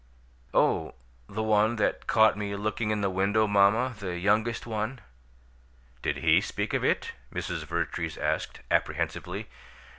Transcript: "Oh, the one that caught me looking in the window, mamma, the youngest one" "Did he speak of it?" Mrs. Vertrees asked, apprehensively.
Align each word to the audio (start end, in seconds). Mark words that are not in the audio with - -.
"Oh, 0.55 0.95
the 1.29 1.43
one 1.43 1.75
that 1.75 2.07
caught 2.07 2.35
me 2.35 2.55
looking 2.55 2.89
in 2.89 3.01
the 3.01 3.09
window, 3.11 3.45
mamma, 3.45 3.93
the 3.99 4.17
youngest 4.17 4.65
one" 4.65 4.99
"Did 6.01 6.17
he 6.17 6.41
speak 6.41 6.73
of 6.73 6.83
it?" 6.83 7.11
Mrs. 7.31 7.65
Vertrees 7.65 8.17
asked, 8.17 8.61
apprehensively. 8.71 9.47